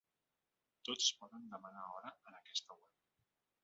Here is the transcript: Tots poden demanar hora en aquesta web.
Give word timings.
Tots 0.89 1.11
poden 1.21 1.47
demanar 1.53 1.87
hora 1.93 2.17
en 2.31 2.43
aquesta 2.43 2.83
web. 2.83 3.01